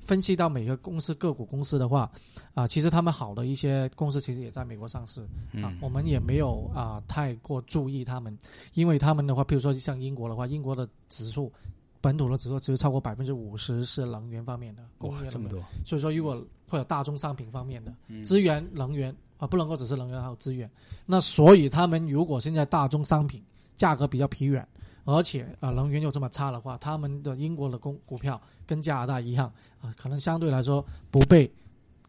[0.00, 2.10] 分析到每个公司个股公司的话，
[2.54, 8.36] 啊、其实他们好的一些公司其实也在美国上市，啊嗯，我们也没有啊、太过注意他们，
[8.74, 11.52] 因为他们的话，比如说像英国的话，英国的指数
[12.00, 14.82] 本土的指数只有超过百分之五十是能源方面的，
[15.30, 18.22] 这么多，所以说如果会有大宗商品方面的嗯。
[18.24, 20.70] 资源能源啊，不能够只是能源还有资源，
[21.06, 23.42] 那所以他们如果现在大宗商品
[23.76, 24.66] 价格比较疲软。
[25.04, 28.40] 而且啊、能源又这么差的话，他们的英国的公股票
[28.72, 31.50] 跟加拿大一样啊、可能相对来说不被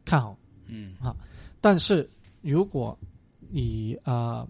[0.06, 0.38] 看好。
[0.67, 0.95] 嗯。
[1.02, 1.13] 啊。
[1.60, 2.10] 但是
[2.41, 2.97] 如果
[3.52, 4.47] 以呃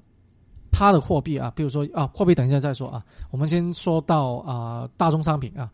[0.71, 5.71] 它的货币啊，比如说啊货币等一下再说啊，我们先说到啊、大宗商品啊，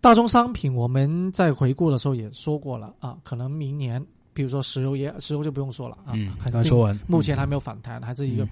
[0.00, 4.02] 大宗商品我们在回顾的时候也说过了啊，可能明年
[4.32, 8.48] 比如说石油也石油就不用说了啊，嗯，肯定刚说完，目前还没有反弹，还是一个嗯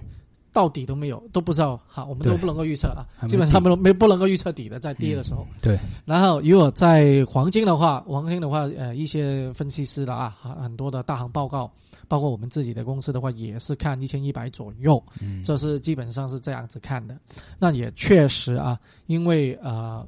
[0.53, 5.47] 到底都没有，都不知道哈，我们都不能够预测啊基本上没没不能够预测底的，在跌的时候。
[5.61, 11.71] 对，然后如果在黄金的话，黄金的话，呃，一些分析师的啊，很很多的大行报告，
[12.07, 17.17] 包括我们自己的公司的话，也是看一千一百左右，嗯这是基本上是这样子看的。
[17.57, 20.05] 那也确实啊，因为呃，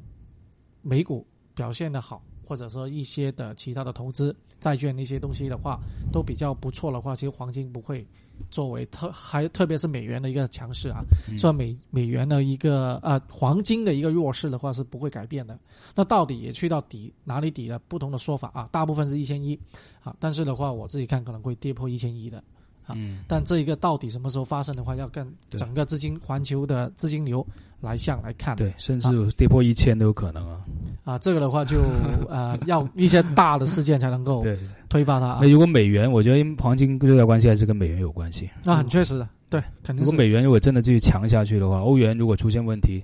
[0.82, 1.26] 美股
[1.56, 5.80] 表现的好，或者说一些的其他的投资债券那些东西的话，
[6.12, 8.06] 都比较不错的话，其实黄金不会
[8.50, 15.58] 作为特还特别是美元的一个强势啊，嗯所以美美元的一个呃黄金的一个弱势的话是不会改变的。
[15.96, 17.80] 那到底也去到底哪里底了？
[17.88, 19.60] 不同的说法啊，大部分是一千一
[20.04, 22.38] 啊，但是的话我自己看可能会跌破一千一的。
[22.86, 27.46] 啊嗯但这一个到底什么时候发生的话，要跟整个资金环球的资金流
[27.84, 28.56] 来向来看。
[28.56, 30.62] 对，甚至跌破一千都有可能啊。
[31.04, 31.82] 啊，这个的话就
[32.30, 34.58] 呃要一些大的事件才能够对，
[34.90, 35.50] 推发它啊那。
[35.50, 38.50] 如果美元，我觉得黄金最大关系还是跟美元有关系。
[38.64, 43.04] 那很确实的，对，肯定是如果美元如果真的继续强下去的话，欧元如果出现问题，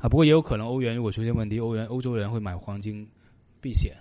[0.00, 3.04] 啊，不过也有可能欧元如果出现问题，欧元欧洲人会买黄金
[3.60, 3.92] 避险，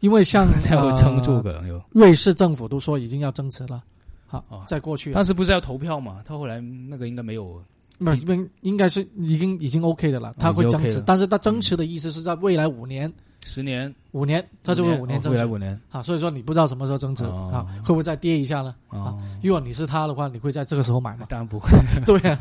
[0.00, 1.82] 因为像 才会撑住，呃可能有。
[1.90, 3.82] 瑞士政府都说已经要增持了。
[4.26, 6.22] 好哦，在过去当时不是要投票嘛？
[6.24, 7.62] 他后来那个应该没有，
[8.02, 13.12] 那边应该是已经已经 OK 的了，它会增 OK 持，但是它增持的意思是在未来五年，
[13.44, 18.74] 十年，五年它就会五年哦增持未来五年啊，所以说你不知道什么时候增持哦啊，会不会再跌一下呢？
[18.88, 21.26] 啊，如果你是他的话，你会在这个时候买吗？
[21.28, 21.68] 当然不会。
[22.06, 22.38] 对 呀、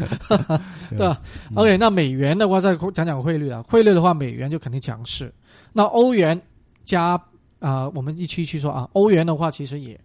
[0.91, 3.62] 对吧嗯？OK，那美元的话，再讲讲汇率啊。
[3.63, 5.32] 汇率的话，美元就肯定强势。
[5.74, 6.41] 那欧元
[6.86, 7.22] 加
[7.60, 10.00] 啊、我们一区一区说啊，欧元的话，其实也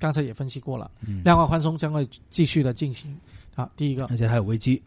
[0.00, 3.16] 刚才也分析过了，嗯量化宽松将会继续的进行
[3.56, 4.06] 好第一个。
[4.06, 4.80] 而且还有危机。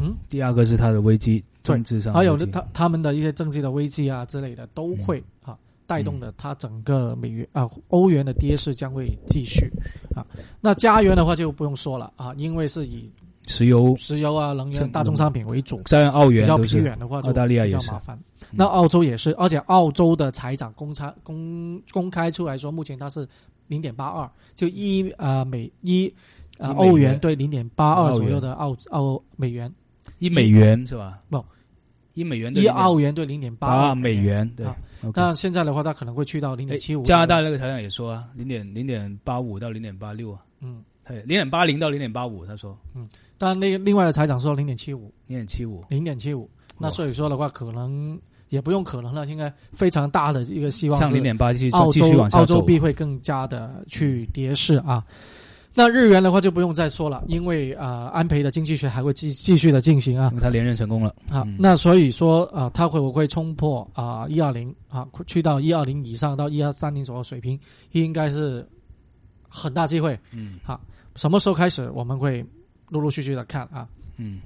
[0.00, 0.14] 嗯？
[0.28, 9.68] 第二个是它的危机政治上还有他他们的一些政治的危机啊之类的都会啊带动的它整个美元啊欧元的跌势将会继续
[10.14, 10.26] 啊。
[10.60, 13.10] 那加元的话就不用说了啊因为是以
[13.46, 13.96] 石油。
[13.96, 18.18] 石油啊能源大宗商品为主在澳元比较偏远的话澳大利亚也麻烦。
[18.50, 23.26] 那澳洲也是而且澳洲的财长公差公公开出来说目前它是
[23.66, 26.12] 零点八二就一啊每一
[26.58, 29.72] 啊，欧元对零点八二左右的澳澳美元，
[30.18, 31.20] 一美元是吧？
[31.30, 31.44] 不，
[32.14, 34.66] 一美元一澳元对零点八二美元，对。
[35.14, 37.02] 那现在的话，它可能会去到零点七五。
[37.04, 42.76] 加拿大那个财长也说啊，零点零点八五到零点八六啊，嗯，零点八零到零点八五，他说。
[42.96, 46.50] 嗯，但那另外的财长说零点七五，零点七五，零点七五。
[46.76, 50.98] 那所以说的话，可能也不用可能了，应该非常大的一个希望。
[50.98, 55.04] 像零点八继续走，澳洲澳洲币会更加的去跌势啊。
[55.74, 67.58] 那日元的话就不用再说了，因为呃安倍的经济学还会继继续的进行啊他连任成功了，啊、嗯那所以说啊，他会不会冲破啊一二零啊，去到一二零以上到一二三零左右水平，
[67.92, 68.66] 应该是
[69.48, 70.18] 很大机会。
[70.32, 70.80] 嗯好
[71.14, 72.44] 什么时候开始我们会
[72.88, 73.86] 陆陆续续的看啊？
[74.16, 74.40] 嗯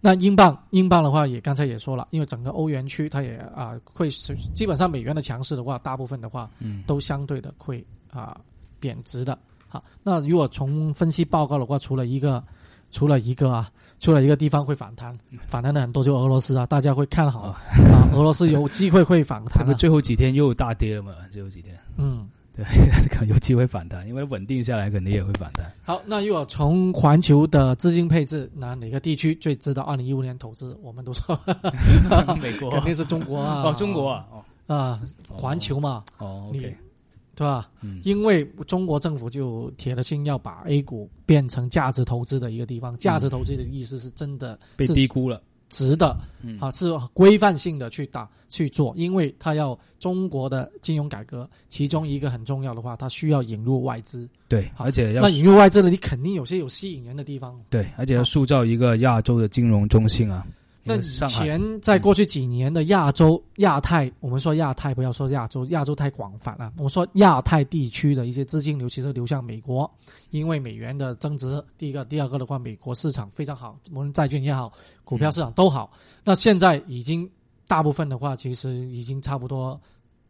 [0.00, 8.38] 那英镑，英镑的话也刚才也说了，因为整个欧元区它也啊会是基本上美元的强势的话，大部分的话嗯，都相对的会啊、
[8.78, 9.36] 贬值的。
[9.68, 12.42] 好，那如果从分析报告的话，除了一个，
[12.90, 17.54] 除了一个啊，除了一个地方会反弹，反弹的很多就俄罗斯啊，大家会看好哦
[17.92, 19.54] 啊，俄罗斯有机会会反弹的。
[19.60, 22.64] 他 们最后几天又大跌了嘛，最后几天，嗯，对，
[23.10, 25.70] 可能有机会反弹，因为稳定下来肯定也会反弹。
[25.84, 30.74] 好，那如果从环球的资金配置，那哪个地区最值得二零一五年投资？
[30.82, 31.38] 我们都说。
[32.40, 32.70] 美国。
[32.70, 36.76] 肯定是中国啊，哦，中国啊，哦，啊，环球嘛，哦你，OK，
[37.38, 37.70] 对吧？
[37.82, 42.96] 嗯因为中国政府就铁了心要把 A 股变成价值投资的一个地方。
[42.98, 54.28] 价值投资的意思是真的被低估了，值的嗯，啊，是规范性的去打去做，因为它要中国的金融改革，其中一个很重要的话，它需要引入外资。
[54.48, 57.56] 对，而且要那引入外资呢，你肯定有些有吸引人的地方。
[57.70, 60.44] 对，而且要塑造一个亚洲的金融中心啊。
[60.88, 66.72] 那以前在过去几年的亚洲、亚太，我们说亚太，不要说亚洲，亚洲太广泛了。
[66.78, 69.88] 我们说亚太地区的一些资金流，其实流向美国，
[70.30, 71.62] 因为美元的增值。
[71.76, 74.72] 第一个，第二个的话，美国市场非常好，无论债券也好，
[75.04, 75.92] 股票市场都好。
[76.24, 77.30] 那现在已经
[77.66, 79.80] 大部分的话，其实已经差不多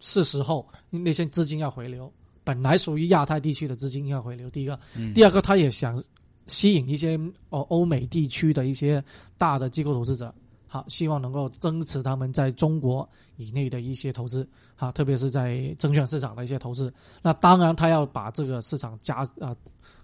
[0.00, 2.12] 是时候那些资金要回流。
[2.44, 6.02] 本来属于亚太地区的资金要回流，第一个，嗯第二个，他也想
[6.46, 7.14] 吸引一些
[7.50, 9.04] 哦欧美地区的一些
[9.36, 10.34] 大的机构投资者，
[10.68, 16.92] 好，希望能够增持他们在中国以内的一些投资，好，特别是在证券市场的一些投资。
[17.22, 19.56] 那当然，他要把这个市场加啊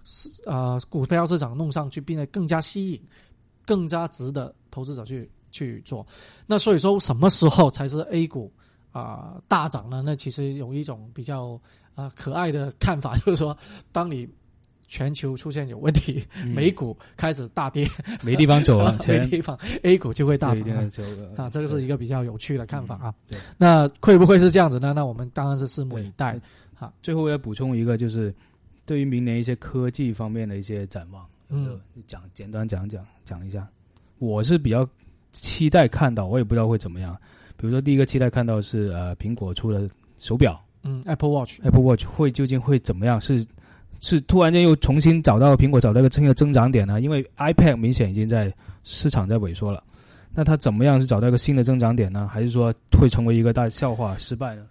[0.03, 3.01] 是啊股票市场弄上去，变得更加吸引、
[3.65, 6.05] 更加值得投资者去去做。
[6.47, 8.51] 那所以说，什么时候才是 A 股
[8.91, 10.01] 啊、大涨呢？
[10.03, 11.61] 那其实有一种比较
[11.93, 13.55] 啊、可爱的看法，就是说，
[13.91, 14.27] 当你
[14.87, 17.87] 全球出现有问题，嗯美股开始大跌，
[18.21, 21.17] 没地方走了， 没地方，A 股就会大涨了就一定要。
[21.17, 23.13] 走了啊，这个是一个比较有趣的看法啊。
[23.27, 24.93] 对那会不会是这样子呢？
[24.93, 26.39] 那我们当然是拭目以待。
[26.73, 26.93] 好。
[27.01, 28.33] 最后我要补充一个，就是
[28.85, 33.67] 对于明年一些科技方面的一些展望，嗯讲简单讲讲讲一下。
[34.19, 34.87] 我是比较
[35.31, 37.15] 期待看到，我也不知道会怎么样。
[37.57, 43.19] 比如说，第一个期待看到是呃，苹果出的手表嗯，Apple Watch，Apple Watch 会究竟会怎么样？
[43.19, 43.45] 是
[44.05, 47.01] 是突然间又重新找到苹果找到一个新的增长点呢？
[47.01, 49.83] 因为 iPad 明显已经在市场在萎缩了，
[50.31, 52.27] 那它怎么样是找到一个新的增长点呢？
[52.31, 54.67] 还是说会成为一个大笑话失败呢？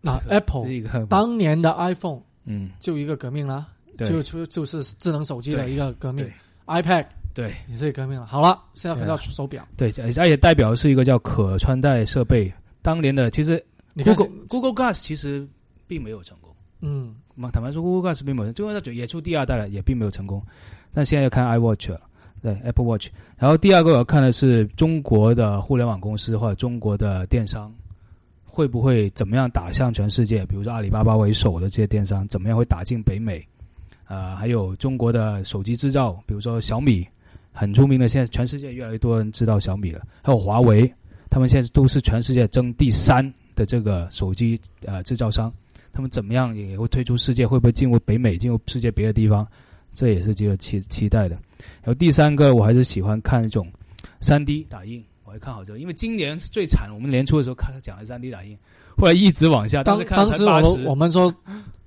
[0.00, 3.66] 那这个 Apple 当年的 iPhone 嗯，就一个革命了，
[3.98, 6.24] 就就就是智能手机的一个革命。
[6.66, 8.24] iPad 对也是革命了。
[8.24, 12.52] 好了，现在回到手表，对，而且代表的是一个叫可穿戴设备。
[12.82, 13.60] 当年的其实
[13.96, 15.44] Google Google Glass 其实
[15.88, 16.54] 并没有成功。
[16.82, 20.42] 嗯，嘛，坦白说，Google Glass 并没有，最后它也出第二代了，也并没有成功。
[20.92, 22.00] 但现在要看 iWatch 了，
[22.42, 23.08] 对 Apple Watch。
[23.36, 27.72] 然后第二个我要看的是中国的互联网公司或者中国的电商
[28.44, 30.46] 会不会怎么样打向全世界？
[30.46, 33.46] 比如说阿里巴巴为首的这些电商，怎么样会打进北美？
[34.08, 37.06] 呃，还有中国的手机制造，比如说小米，
[37.52, 40.00] 很出名的，现在全世界越来越多人知道小米了。
[40.22, 40.90] 还有华为，
[41.28, 45.52] 他们现在都是全世界争第三的这个手机呃制造商。
[45.96, 49.48] 他们怎么样也会推出世界，会不会进入北美，进入世界别的地方？
[49.94, 51.36] 这也是值得期期待的。
[51.82, 53.66] 然后第三个，我还是喜欢看那种
[54.20, 58.54] 三 D 打印，我还看好这个，因为今年是最惨，我们年初的时候看讲了三 D 打印，
[58.94, 61.34] 后来一直往下，当时看当时我们，我们说，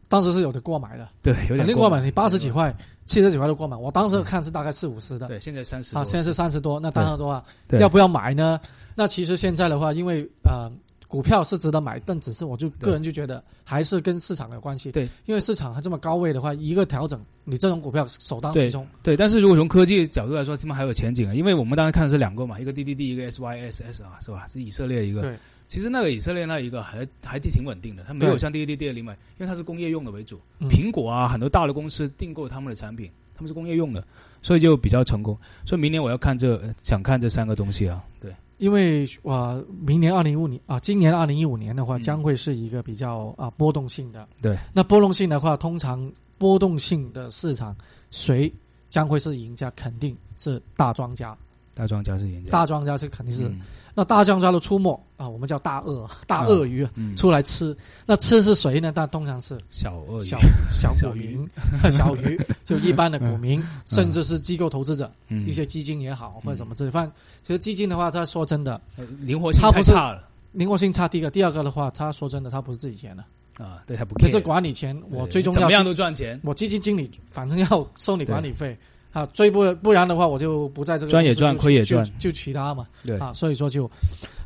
[0.07, 3.77] 当时是有的过买的，对，肯定过买，你八十几块、七十几块都过买。
[3.77, 6.79] 我当时看是大概四五十的，对，现在三十啊，现在是三十多。
[6.79, 7.45] 那当然的话，
[7.79, 8.59] 要不要买呢？
[8.95, 10.67] 那其实现在的话，因为呃，
[11.09, 14.91] 股票是值得买，但只是我就个人就觉得还是跟市场有关系。
[14.91, 18.87] 对，因为市场还这么高位的话，一个调整，你这种股票首当其冲。
[19.01, 24.45] 对，但是如果从科技角度来说，他们还有前景啊，因为我们当时看的是两个嘛，一个 DDD，一个 SYSS 啊，是吧？
[24.47, 25.21] 是以色列一个。
[25.21, 25.35] 对。
[25.67, 30.39] 其实那个以色列那一个还还挺稳定的，它没有像 DDD 的另外，因为它是工业用的为主。
[30.59, 34.03] 嗯苹果啊，很多大的公司订购他们的产品，他们是工业用的，
[34.41, 35.37] 所以就比较成功。
[35.67, 38.03] 所以明年我要看这，想看这三个东西啊。
[38.19, 44.27] 对，因为呃，明年二零一五年啊，今年二零一五年的话，嗯将会是一个比较啊波动性的。
[44.41, 47.75] 对，那波动性的话，通常波动性的市场，
[48.11, 48.51] 谁
[48.89, 49.71] 将会是赢家？
[49.71, 51.35] 肯定是大庄家。
[51.73, 53.47] 大庄家是赢家，大庄家是肯定是。
[53.47, 53.61] 嗯
[53.99, 57.13] 那大庄家的出没啊，我们叫大鳄、 大鳄鱼啊嗯。
[57.17, 57.75] 出来吃。
[58.05, 58.93] 那吃是谁呢？
[58.95, 60.25] 但通常是小鳄鱼。
[60.25, 60.39] 小
[60.71, 61.49] 小股民、
[61.91, 65.45] 小鱼， 就一般的股民，甚至是机构投资者，嗯。
[65.45, 66.89] 一些基金也好，或者什么之类。
[66.89, 67.11] 反正
[67.43, 70.23] 其实基金的话，他说真的，呃灵活性太差了。
[70.53, 71.05] 灵活性差。
[71.09, 73.23] 第一个，第二个的话，他说真的，他不是自己钱的，
[73.61, 78.77] 啊，对，他不可是管理钱，我最终要怎么样都赚钱，我基金经理反正要收你管理费
[79.11, 82.87] 啊，追不不然的话，我就不在这个赚也赚亏也赚就其他嘛。
[83.03, 83.89] 对啊，所以说就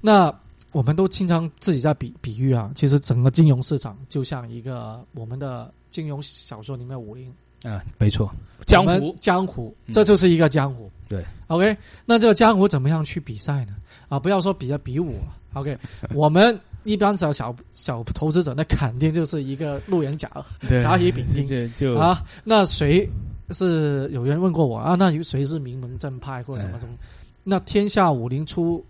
[0.01, 0.33] 那
[0.71, 7.31] 我们都经常自己在比比喻啊，其实整个金融市场就像一个我们的金融小说里面武林
[7.63, 8.29] 啊，没错，
[8.65, 10.89] 江湖江湖，嗯这就是一个江湖。
[11.07, 13.73] 对，OK，那这个江湖怎么样去比赛呢？
[14.09, 15.77] 啊，不要说比啊比武啊，OK，
[16.13, 20.29] 我们一般小小小投资者，那肯定就是一个路人甲
[20.81, 22.23] 甲乙丙丁就就啊。
[22.43, 23.07] 那谁
[23.51, 24.95] 是有人问过我啊？
[24.97, 26.93] 那有谁是名门正派或者什么什么？
[27.43, 28.83] 那天下武林出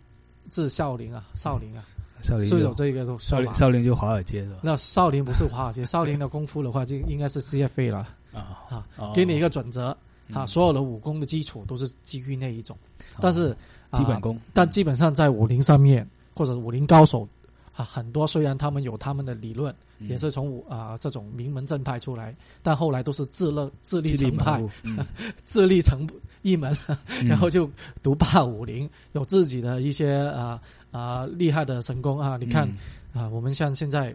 [0.50, 1.84] 自少林啊，少林啊，
[2.22, 3.54] 少林就是有这个说少林。
[3.54, 4.60] 少林就华尔街是吧？
[4.62, 8.08] 那少林不是华尔街， 少林的功夫的话，就应该是 CFA 了。
[8.34, 9.88] 啊啊哦给你一个准则
[10.34, 12.76] 啊，嗯所有的武功的基础都是基于那一种。
[13.20, 13.56] 但是
[13.92, 17.28] 啊基本功，但基本上在武林上面或者武林高手
[17.76, 24.64] 啊，很多虽然他们有他们的理论，嗯也是从武啊这种名门正派出来，但后来都是自乐自立成派
[25.44, 26.08] 自立成
[26.42, 26.76] 一门，
[27.22, 27.70] 嗯然后就
[28.02, 30.60] 独霸武林，有自己的一些啊
[30.92, 32.38] 啊厉害的神功啊。
[32.38, 32.68] 你看
[33.14, 34.14] 嗯啊，我们像现在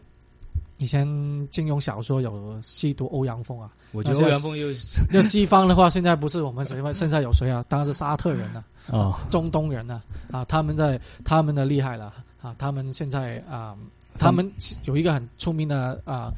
[0.79, 1.07] 以前
[1.51, 4.69] 金庸小说有吸毒欧阳锋啊，我觉得欧阳锋又
[5.11, 6.93] 那西方的话，现在不是我们谁吗？
[6.95, 7.65] 现在有谁啊？
[7.69, 13.77] 当然是沙特人了、哦，中东人了啊，他们在他们的厉害了啊，他们现在啊，
[14.19, 14.51] 他们
[14.85, 16.33] 有一个很出名的啊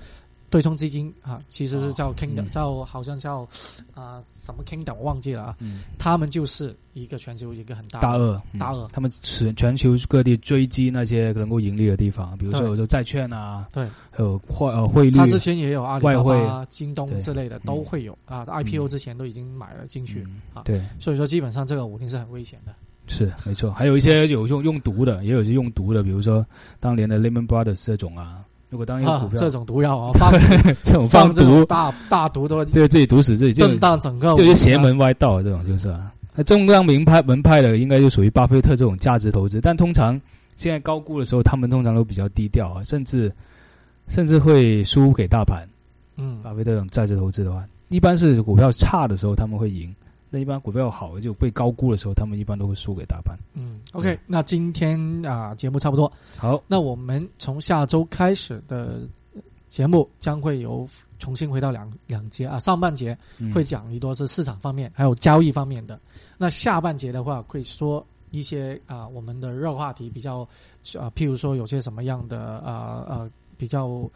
[0.51, 2.51] 对冲基金啊，其实是叫 Kingdom，、嗯。
[2.51, 3.47] 叫好像叫
[3.95, 8.59] 啊什么 Kingdom 我忘记了啊，嗯，他们就是一个全球一个很大大鳄，嗯。
[8.59, 8.89] 大鳄。
[8.93, 12.79] 他们全全球各地追击那些能够盈利的地方，比如说对。
[12.79, 15.19] 有债券啊，对，还有汇呃汇率。
[15.19, 17.61] 他，之前也有阿里巴巴、京东之类的嗯。
[17.67, 18.19] 都会有。
[18.27, 20.41] 啊，IPO 之前都已经买了进去，嗯。
[20.53, 20.63] 啊。
[20.65, 22.75] 对，所以说基本上这个五定是很危险的。
[23.11, 26.47] 是没错，还有一些有用用毒的，也有一些用毒的，比如说
[26.79, 28.39] 当年的 Lehman Brothers 这种啊，
[28.71, 29.37] 如果当一个股，票。
[29.37, 30.33] 啊这种毒药啊，放
[30.83, 36.13] 这种放放毒，大大毒的这个自己毒死自己，震荡整个，就是邪门歪道这种就是啊。
[36.37, 40.19] 那中央名派门派的，应该就属于巴菲特这种价值投资，但通常
[40.57, 43.31] 现在高估的时候，他们通常都比较低调啊，甚至
[44.07, 45.67] 甚至会输给大盘。
[46.17, 46.39] 嗯。
[46.43, 49.93] 巴菲特这种价值投资的话，一般是股票差的时候他们会赢，
[50.31, 53.37] 那一般股票好就被高估的时候，他们一般都会输给大盘。
[53.55, 59.01] 嗯，OK，那今天啊节目差不多，好，那我们从下周开始的
[59.69, 63.53] 节目将会有重新回到两两节啊，上半节嗯。
[63.53, 65.99] 会讲一多是市场方面还有交易方面的，
[66.39, 70.49] 那下半节的话会说一些啊我们的热话题比较
[70.97, 74.09] 啊，譬如说有些什么样的啊呃比较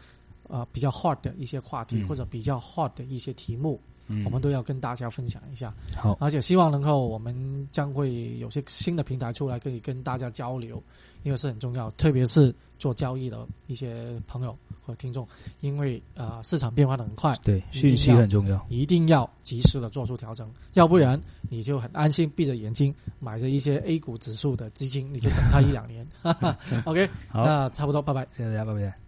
[0.47, 2.07] 呃比较 hot 的一些话题、嗯。
[2.07, 5.73] 或者比较 hot 的一些题目嗯我们都要跟大家分享一下。
[5.95, 7.35] 好，而且希望能够我们
[7.71, 10.81] 将会有些新的平台出来，可以跟大家交流，
[11.23, 15.27] 因为是很重要，特别是做交易的一些朋友和听众，
[15.61, 18.63] 因为啊、呃市场变化的很快，对，一定讯息很重要。
[18.69, 26.05] 一定要及时的做出调整，要不然你就很安心闭着眼睛买着一些 A 股指数的基金，你就等它一两年。
[26.85, 28.27] OK，好，那差不多，拜拜。
[28.35, 29.04] 谢谢大家，拜拜。